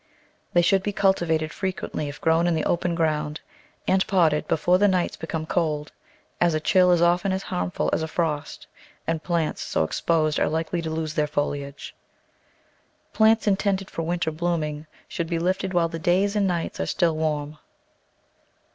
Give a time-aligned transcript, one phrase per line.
[0.53, 3.39] They should be cultivated frequently if grown in the open ground
[3.87, 5.91] and potted before the nights become cold,
[6.39, 8.65] as a chill is often as harmful as frost,
[9.05, 11.93] and plants so exposed are likely to lose their foliage.
[13.13, 17.15] Plants intended for winter blooming should be lifted while the days and nights are still
[17.15, 17.59] warm.